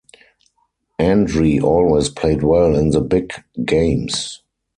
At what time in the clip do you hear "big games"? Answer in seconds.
3.01-4.41